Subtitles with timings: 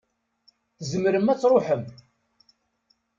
[0.77, 1.83] Tzemrem ad tṛuḥem.